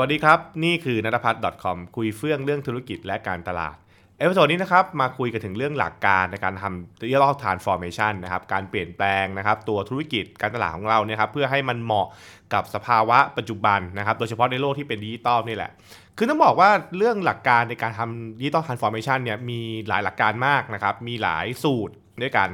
[0.00, 3.76] สวัสดีครับ นี่คือนัทพัฒน์ .com คุยเฟื่องเรื่องธุรกิจและการตลาด
[4.18, 12.06] episode นี้นะครับมาคุยกันถึงเรื่องหลักการในการทำ digital transformation นะครับการเปลี่ยนแปลงนะครับตัวธุรกิจการตลาดของเราเนี่ยครับเพื่อให้มันเหมาะ
[12.54, 15.70] กับสภาวะปัจจุบันนะครับโดยเฉพาะในโลกที่เป็นดิจิตอลนี่แหละ
[16.16, 22.48] คือต้องบอกว่าเรื่องหลักการในการทำ digital transformation เนี่ยมีหลายหลักการมากนะครับมีหลายสูตรด้วยกัน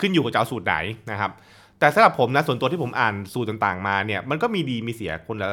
[0.00, 0.76] ขึ้นอยู่กับจะเอาสูตรไหน
[1.10, 1.30] นะครับ
[1.78, 5.50] แต่สำหรับผมนะส่วนตัวที่ผมอ่านสูตรต่างๆมาเนี่ยมันก็มีดีมีเสียคนละ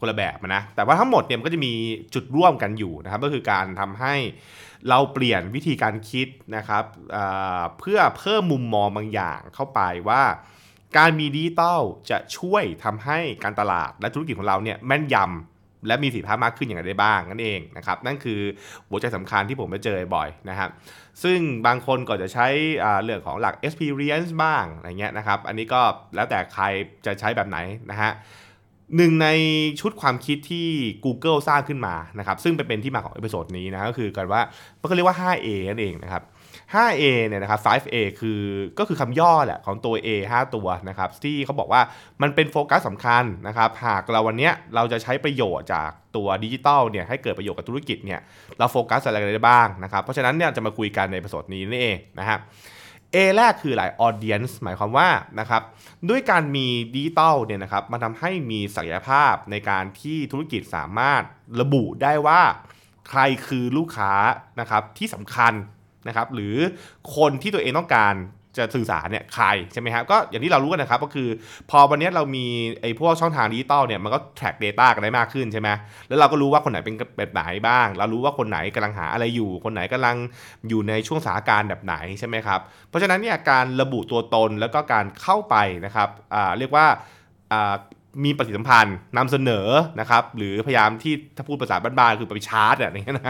[0.00, 1.72] คนละแบบนะ แต่ว่าทั้งหมดเนี่ยมันก็จะมี
[2.14, 4.14] จุดร่วมกันอยู่นะครับ ก็คือการทำให้
[4.88, 6.84] เราเปลี่ยนวิธีการคิดนะครับ
[7.78, 10.22] เพื่อเพิ่มมุมมองบางอย่างเข้าไปว่า
[10.98, 11.80] การมีดิจิตอล
[12.10, 18.40] จะช่วยทำให้การตลาดและธุรกิจของเราเนี่ยแม่นยำและมีสิทธิภาพมากขึ้นอย่างไรได้บ้างนั่นเองนะครับนั่นคือ
[18.88, 20.70] หัวใจสำคัญที่ผมไปเจอบ่อยนะครับ
[21.22, 22.46] ซึ่งบางคนก็จะใช้
[23.02, 25.82] เรื่องของหลัก experience บ้างอะไรเงี้ยนะครับ อันนี้ก็
[26.14, 26.64] แล้วแต่ใคร
[27.06, 27.58] จะใช้แบบไหน
[27.90, 28.12] นะฮะ
[28.96, 29.28] หนึ่งใน
[29.80, 30.68] ชุดความคิดที่
[31.04, 34.40] Google สร้างขึ้นมานะครับซึ่งเป็นที่มาของ episode นี้นะก็คือกันว่า
[34.80, 36.22] มันก็เรียกว่า 5A นั่นเองนะครับ
[36.74, 38.40] 5A เนี่ยนะครับ 5A คือ
[38.78, 41.80] ก็คือคำย่อแหละของตัว A 5 ตัวนะครับที่เขาบอกว่า
[42.22, 48.20] มันเป็นโฟกัสสำคัญนะครับหากเราวันนี้เราจะใช้ประโยชน์จากตัวดิจิตอลเนี่ยให้เกิดประโยชน์กับธุรกิจเนี่ย
[48.58, 52.40] เราโฟกัสอะไรได้บ้างนะครับเพราะฉะนั้นเนี่ยจะมาคุยกันใน episode นี้นี่เองนะครับ
[53.14, 55.08] A แรกคือหลาย audience หมายความว่า
[55.40, 55.62] นะครับ
[56.08, 61.22] ด้วยการมีดิจิตอลเนี่ยนะครับมันทำให้มีศักยภาพในการที่ธุรกิจสามารถ
[61.60, 62.42] ระบุได้ว่า
[63.08, 64.12] ใครคือลูกค้า
[64.60, 65.52] นะครับที่สำคัญ
[66.08, 66.56] นะครับหรือ
[67.16, 68.14] คนที่ตัวเองต้องการ
[68.58, 71.28] จะสื่อสารเนี่ยใครใช่ไหมครับก็อย่างที่เรารู้กันนะครับก็คือ
[71.70, 72.46] พอวันนี้เรามี
[72.80, 75.68] ไอ้พวกช่องทางดิจิตอลเนี่ยมันก็ track data กันได้มากขึ้นใช่ไหม
[76.08, 80.16] แล้วเราก็รู้ว่าคนไหนเป็นแบบไหนบ้าง เรารู้ว่าคนไหนกำลังหาอะไรอยู่ คนไหนกำลัง
[80.68, 86.08] อยู่ในช่วงสถานการณ์แบบไหนใช่ไหมครับเพราะฉะนั้นเนี่ยการระบุตัวตนแล้วก็การเข้าไปนะครับ
[86.58, 86.86] เรียกว่า
[88.24, 89.68] มีปฏิสัมพันธ์นำเสนอ
[90.00, 93.22] นะครับหรือพยายามที่ถ้าพูดภาษาบ้านๆคือไปชาร์จอะไรเงี้ยน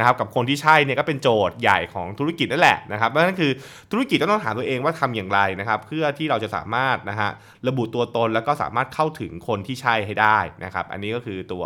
[0.00, 3.52] ะครับกับคนที่ใช่เนี่ยก็เป็นโจทย์ใหญ่ของธุรกิจนั่นแหละนะครับเพราะนั่นคือ
[3.92, 7.30] ธุรกิจก็ต้องถามตัวเองว่าทำอย่างไรนะครับ เพื่อที่เราจะสามารถนะฮะ
[7.68, 11.64] ระบุตัวตนแล้วก็สามารถเข้าถึงคนที่ใช่ให้ได้นะครับอันนี้ก็คือตัว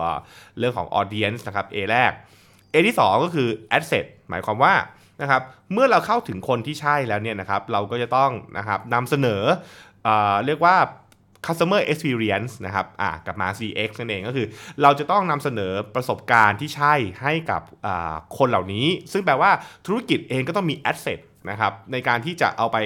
[0.58, 2.12] เรื่องของ audience นะครับ A แรก
[2.72, 4.74] A ที่ 2 ก็คือ asset หมายความว่า
[5.22, 5.42] นะครับ
[5.72, 9.42] เมื่อเราเข้าถึงคนที่ใช่แล้วเนี่ยนะครับเราก็จะต้องนะครับนำเสนอ
[10.04, 10.08] เอ
[10.46, 10.76] เรียกว่า
[11.46, 14.46] customer experience นะครับอ่ากับมา CX นั่นเองก็คือ
[14.82, 17.62] เราจะต้องนำเสนอประสบการณ์ที่ใช่ให้กับ
[18.38, 19.50] คนเหล่านี้ ซึ่งแปลว่า
[19.86, 21.18] ธุรกิจเองก็ต้องมี asset
[21.50, 22.76] นะครับในการที่จะเอาไป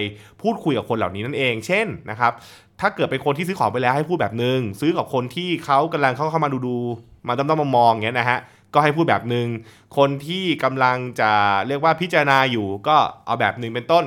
[0.42, 2.32] พูดคุยกับคนเหล่านี้นั่นเอง เช่นนะครับ
[2.80, 6.76] ถ้าเกิดเป็นคนที่ซื้อของไปแล้วให้พูดแบบหนึงซื้อกับคนที่เขากำลังเข้าเข้ามาดูดู
[7.28, 8.38] มาด้อมๆมองอย่างเงี้ยนะฮะ
[8.74, 9.46] ก็ให้พูดแบบหนึง
[9.96, 11.30] คนที่กำลังจะ
[11.66, 12.96] เรียกว่าพิจารณาอยู่ก็
[13.26, 14.04] เอาแบบหนึ่งเป็นต้น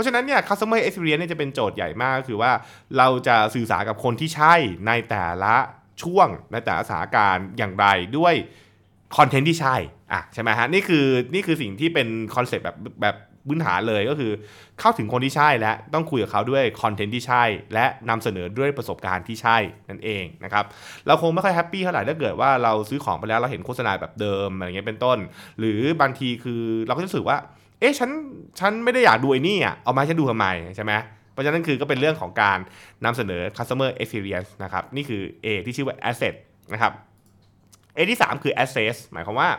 [0.00, 2.52] เพราะฉะนั้นเนี่ย customer experience เนี่ยจะเป็นโจทย์ใหญ่มากก็คือว่า
[2.98, 4.54] เราจะสื่อสารกับคนที่ใช่
[4.86, 5.54] ในแต่ละ
[6.02, 7.86] ช่วงในแต่ละสถานการณ์อย่างไร
[8.18, 8.34] ด้วย
[9.16, 9.76] content ที่ใช่
[10.12, 13.16] อะใช่ไหมฮะนี่คือนี่คือสิ่งที่เป็น concept แบบแบบ
[13.48, 14.32] พื้นฐานเลยก็คือ
[14.80, 17.42] เข้าถึงคนที่ใช่และต้องคุยกับเขาด้วยคอนเทนต์ที่ใช่
[17.74, 19.56] และนำเสนอด้วยประสบการณ์ที่ใช่
[19.90, 20.64] นั่นเองนะครับ
[21.06, 25.18] เราคงไม่ค่อยแฮปปี้เท่าไหร่ถ้าเกิดว่าเราซื้อของไปแล้วเราเห็นโฆษณาแบบเดิมอะไรเงี้ยเป็นต้น
[25.58, 27.38] หรือบางทีคือเราก็รู้สึกว่า
[27.80, 28.10] เอ๊ะฉัน
[28.60, 30.46] ฉันไม่ได้อยากดูไอ้นี่อะเอามาฉันดูทำไม
[30.76, 30.92] ใช่ไหม
[31.32, 32.58] เพราะฉะนั้นคือก็เป็นเรื่องของการ
[33.04, 36.34] นำเสนอ customer experience นะครับนี่คือ A ที่ชื่อว่า asset
[36.72, 36.92] นะครับ
[37.96, 39.50] A ที่ 3 คือ access หมายความว่า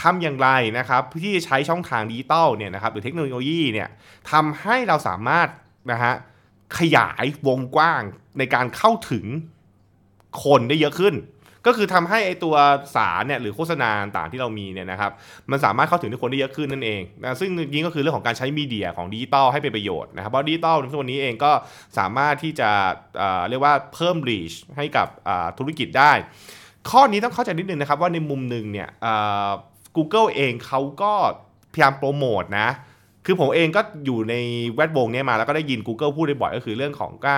[0.00, 3.88] ทำอย่างไรนะครับที่จะใช้ช่องทางดิจิตอลเนี่ยนะครับหรือเทคโนโลยีเนี่ย
[4.32, 5.48] ทำให้เราสามารถ
[5.92, 6.14] นะฮะ
[6.78, 8.02] ขยายวงกว้าง
[8.38, 9.24] ในการเข้าถึง
[10.44, 11.14] คนได้เยอะขึ้น
[11.66, 12.54] ก็คือทำให้ไอตัว
[12.94, 15.12] สารเนี่ยหรือโฆษณาต่างที่เรามีเนี่ยนะครับ
[15.50, 21.52] มันสามารถเข้าถึงทุกคนได้เยอะขึ้นนั่นเองนะซึ่งจริงก็คือเรื่องของการใช้ media ของดิจิตอลให้เป็นประโยชน์นะครับเพราะดิจิตอลในวันนี้เองก็
[21.98, 22.70] สามารถที่จะ
[23.48, 25.08] เรียกว่าเพิ่ม reach ให้กับ
[25.58, 26.12] ธุรกิจได้
[26.90, 28.88] ข้อนี้ต้องเข้าใจนิดนึงนะครับว่าในมุมหนึ่งเนี่ย
[29.96, 31.12] Google เองเขาก็
[31.72, 32.68] พยายามโปรโมทนะ
[33.26, 34.34] คือผมเองก็อยู่ใน
[34.74, 37.36] แวดวงนี้มาแล้วก็ได้ยิน Google พูดได้บ่อยก็คือเรื่องของก็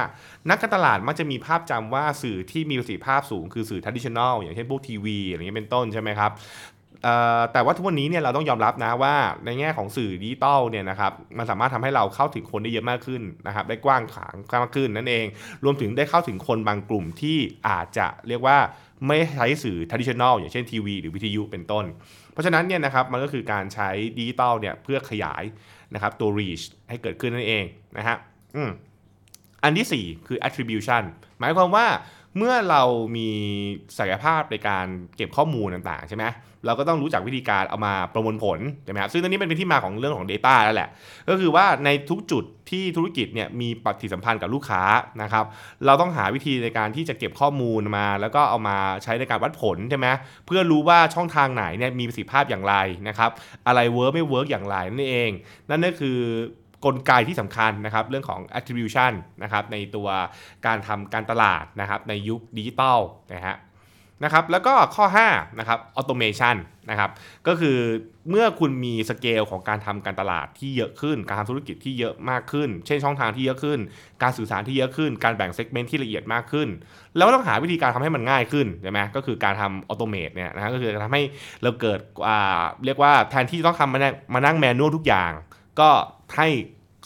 [0.49, 6.32] นักการตลาดมักจะมีภาพจำว่าสื่อที่มีประสิทธิภาพสูงคือสื่อ traditional อย่างเช่นพวกทีวีอะไรเงี้ยเป็นต้นใช่ไหมครับ
[7.52, 9.14] แต่ว่าทุกวันนี้เนี่ยเราต้องยอมรับนะว่า
[9.44, 15.26] ในแง่ของสื่อดิจิตอลเนี่ยนะครับมันสามารถทำให้เราเข้าถึงคนได้เยอะมากขึ้นนะครับได้กว้างขวางมากขึ้นนั่นเอง
[15.64, 17.37] รวมถึงได้เข้าถึงคนบางกลุ่มที่
[17.69, 18.58] อาจจะเรียกว่า
[19.06, 21.84] ไม่ใช้สื่อ traditional อย่างเช่นทีวีหรือวิทยุเป็นต้น
[22.38, 25.43] ราะฉะนั้นเนี่ยนะครับมันก็คือการใช้ดิจิตอลเนี่ยเพื่อขยาย
[25.94, 27.64] นะครับตัว reach ให้เกิดขึ้นนั่นเอง
[27.99, 28.17] นะฮะ
[28.56, 28.70] อืม
[29.64, 31.02] อันที่ 4 คือ attribution
[31.40, 31.87] หมายความว่า
[32.38, 32.82] เมื่อเรา
[33.17, 33.29] มี
[33.99, 34.87] ศักยภาพในการ
[35.17, 36.26] เก็บข้อมูลต่างๆใช่ไหม
[36.67, 40.88] เราก็ต้องรู้จักวิธีการเอามาประมวลผลใช่ไหมครับซึ่งตอนนี้เป็นที่มาของเรื่องของ Data แล้วแหละ
[41.29, 44.82] ก็คือว่าในทุกจุดที่ธุรกิจเนี่ยมีปฏิสัมพันธ์กับลูกค้า
[45.23, 45.44] นะครับ
[45.87, 50.06] เราต้องหาวิธีในการที่จะเก็บข้อมูลมา แล้วก็เอามาใช้ในการวัดผลใช่ไหม
[50.46, 52.75] เพื่อรู้ว่าช่องทางไหนเนี่ยมีประสิทธิภาพอย่างไร
[53.08, 53.31] นะครับ
[53.67, 55.31] อะไร work ไม่ work อย่างไรนั่นเอง
[55.70, 56.19] นั่นก็คือ
[56.85, 60.09] กลไกที่สำคัญนะครับเรื่องของ attribution นะครับในตัว
[60.67, 62.99] การทำการตลาดนะครับในยุคดิจิตอล
[63.35, 63.57] นะฮะ
[64.25, 66.57] นะครับแล้วก็ข้อ5นะครับ automation
[66.91, 67.11] นะครับ
[67.47, 67.79] ก็คือ
[68.31, 73.79] เมื่อคุณมีสเกลของการทำการตลาดที่เยอะขึ้น การทำธุรกิจที่เยอะมากขึ้น เช่นช่องทางที่เยอะขึ้น
[74.23, 76.69] การสื่อสารที่เยอะขึ้น การแบ่ง segment ที่ละเอียดมากขึ้น
[77.17, 81.23] แล้วต้องหาวิธีการทำให้มันง่ายขึ้นใช่ไหมก็คือการทำ automate เนี่ยนะก็คือทำให้
[81.63, 81.99] เราเกิด
[82.29, 85.33] อ่าเรียกว่าแทนที่ต้องทำมานั่งมานั่ง manual ทุกอย่าง
[85.81, 85.91] ก็
[86.37, 86.49] ให้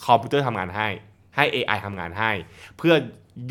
[0.05, 0.87] คอมพิวเตอร์ทำงานให้
[1.35, 2.31] ให้ AI ทำงานให้
[2.77, 2.95] เพื่อ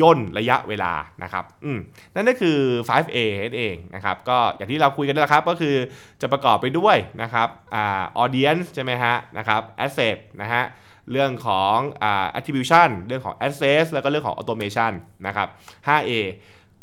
[0.01, 0.93] ย่นระยะเวลา
[1.23, 1.79] นะครับอืม
[2.15, 2.59] นั่นก็คือ
[2.89, 5.77] 5A นั่นเองนะครับ ก็อย่างที่เราคุยกันแล้วครับ ก็คือ
[6.23, 10.63] จะประกอบไปด้วยนะครับอ่า audience ใช่ไหมฮะนะครับ asset นะฮะ
[11.11, 14.93] เรื่องของอ่า attribution เรื่องของ access แล้วก็เรื่องของ automation
[15.27, 15.49] นะครับ
[15.89, 16.13] 5A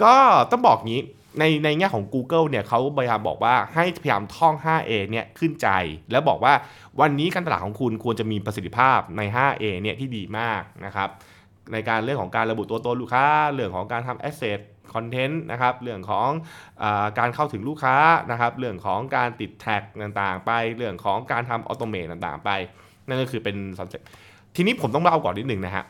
[0.03, 0.15] ก็
[0.51, 1.01] ต้องบอกงี้
[1.39, 5.67] ในในแง่ของ Google เนี่ยเขาพยายามบอกว่าให้พยายามท่อง 5A เนี่ยขึ้นใจ
[6.11, 6.53] แล้วบอกว่า
[7.01, 11.09] วันนี้การตลาดของคุณควรจะมีประสิทธิภาพใน 5A เนี่ยที่ดีมากนะครับ
[11.73, 14.59] ในการเรื่องของการระบุตัวตนลูกค้า เรื่องของการทำ asset
[14.93, 16.29] content นะครับเรื่องของ
[16.83, 16.85] อ
[17.19, 17.95] การเข้าถึงลูกค้า
[18.31, 22.49] นะครับเรื่องของการติด tag ต่างๆ ไปเรื่องของการทำ automate ต่างๆ ไป
[23.07, 24.05] นั่นก็คือเป็น concept
[24.55, 25.85] ทีนี้ผมต้องเล่าก่อนนิดหนึ่งนะฮะ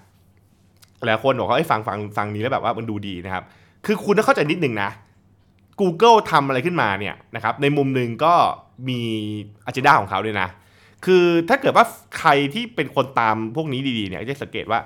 [1.06, 3.44] หลายคนบอกว่าให้ฟังฟังฟังนี้แล้วแบบว่ามันดูดีนะครับ
[3.86, 4.89] คือคุณต้องเข้าใจนิดหนึ่งนะ
[5.81, 8.33] Google ทำอะไรขึ้นมาเนี่ยนะครับในมุมหนึ่งก็
[8.89, 9.01] มี
[9.65, 10.49] agenda ของเขาด้วยนะ
[11.05, 11.85] คือถ้าเกิดว่า
[12.19, 14.79] ใครที่เป็นคนตามพวกนี้ดีๆเนี่ยจะสังเกตว่า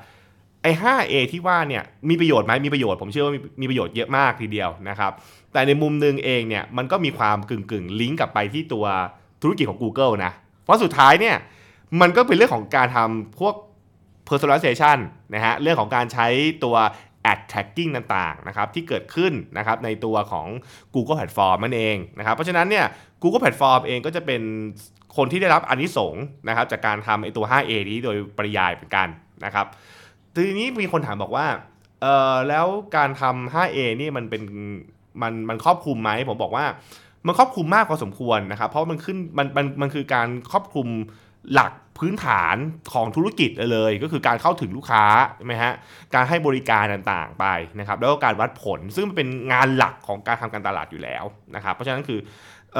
[0.61, 5.11] ไอ้ 5A ที่ว่าเนี่ยมีประโยชน์ไหมมีประโยชน์ผมเชื่อว่ามีมีประโยชน์เยอะมากทีเดียวนะครับ
[5.53, 8.85] แต่ในมุมหนึ่งเองเนี่ยมันก็มีความกึ่งกึ่งลิงก์กลับไปที่ตัว
[9.41, 10.31] ธุรกิจของ Google นะ
[10.63, 11.35] เพราะสุดท้ายเนี่ย
[12.01, 13.55] มันก็เป็นเรื่องของการทำพวก
[14.29, 14.97] personalization
[15.33, 16.27] นะฮะเรื่องของการใช้
[16.63, 16.75] ตัว
[17.31, 20.47] ad tracking ต่างๆนะครับที่เกิดขึ้นนะครับในตัวของ
[20.93, 22.85] Google Platform นั่นเองนะครับเพราะฉะนั้นเนี่ย
[23.21, 24.41] Google Platform เองก็จะเป็น
[25.17, 29.07] คนที่ได้รับอนนิสงส์นะครับจากการทำไอตัว 5A นี้โดยปริยายเหมือนกัน
[29.45, 29.65] นะครับ
[30.33, 31.47] ทีนี้มีคนถามบอกว่า
[32.01, 32.65] เออแล้ว
[32.95, 34.43] การทำ 5A นี่มันเป็น
[35.21, 36.65] มันมันครอบคลุมไหมผมบอกว่า
[37.27, 40.87] มันครอบคลุมมากพอสมควรนะครับ เพราะมันขึ้นมันมันมันคือการครอบคลุม
[41.53, 42.55] หลักพื้นฐาน
[42.93, 45.05] ของธุรกิจเลยก็คือการเข้าถึงลูกค้า
[45.37, 45.73] ใช่ไหมฮะ
[46.15, 47.45] การให้บริการต่างๆไป
[47.79, 51.23] นะครับแล้วก็การวัดผลซึ่งมันเป็นงานหลักของการทำการตลาดอยู่แล้ว
[51.55, 52.19] นะครับเพราะฉะนั้นคือ
[52.77, 52.79] อ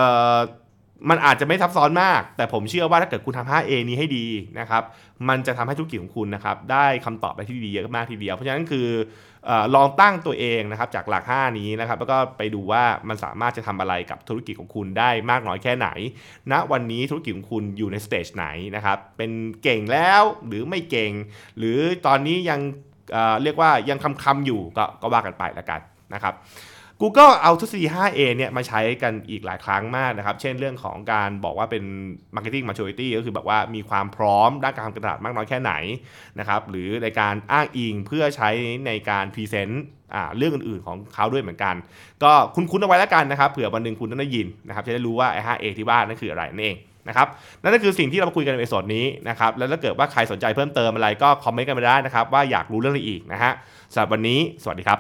[1.09, 4.25] มันอาจจะไม่ซับซ้อนมาก แต่ผมเชื่อว่าถ้าเกิดคุณทำ 5A นี้ให้ดี
[4.59, 4.83] นะครับ
[5.29, 8.87] มันจะทำให้ธุรกิจของคุณนะครับได้คำตอบไปที่ดีเยอะมากทีเดียว เพราะฉะนั้นคือ
[9.49, 15.89] อลองตั้งตัวเองนะครับจากหลัก 5 นี้นะครับ แล้วก็ไปดูว่ามันสามารถจะทำอะไรกับธุรกิจของคุณได้มากน้อยแค่ไหน
[16.51, 19.31] ณวันนี้ธุรกิจของคุณอยู่ในสเตจไหนนะครับ เป็น
[19.63, 21.11] เก่งแล้วหรือไม่เก่ง
[21.57, 21.77] หรือ
[22.07, 22.59] ตอนนี้ยัง
[23.11, 25.81] เเรียกว่ายังคำคำอยู่ก็ก็ว่ากันไปแล้วกัน
[26.13, 26.33] นะครับ
[27.01, 31.83] Google เอาทฤษฎี 5A เนี่ยมาใช้กันอีกหลายครั้งมากนะครับ เช่นเรื่องของการบอกว่าเป็น
[32.35, 35.73] marketing maturity ก็คือแบบว่ามีความพร้อมด้านการทำตลาดมากน้อยแค่ไหน
[36.39, 38.49] นะครับ หรือในการอ้างอิงเพื่อใช้
[38.87, 39.83] ในการ present
[40.37, 41.75] เรื่องอื่นๆของเขาด้วยเหมือนกัน
[42.23, 47.27] ก็คุ้นๆเอาไว้แล้วกันนะครับ เผื่อวันหนึ่งคุณต้องได้ยินนะครับ จะได้รู้ว่าไอ้ 5A ที่ว่านั่นคืออะไรนั่นเองนะครับ
[47.61, 53.51] นั่นก็คือสิ่งที่เรามาคุยกันใน episode นี้นะครับแล้วถ้าเกิดว่าใครสนใจเพิ่มเติมอะไรก็ comment กันมาได้นะครับว่าอยากรู้เรื่องอะไรอีกนะฮะ
[53.93, 54.99] สำหรับวันนี้ สวัสดีครับ